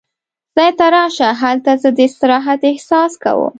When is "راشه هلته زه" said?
0.95-1.89